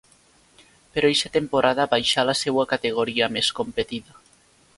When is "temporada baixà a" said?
1.35-2.25